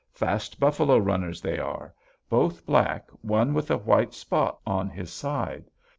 Fast 0.13 0.59
buffalo 0.59 0.97
runners 0.97 1.41
they 1.41 1.59
are; 1.59 1.93
both 2.27 2.65
black; 2.65 3.07
one 3.21 3.53
with 3.53 3.69
a 3.69 3.77
white 3.77 4.15
spot 4.15 4.57
on 4.65 4.89
his 4.89 5.11
side. 5.13 5.69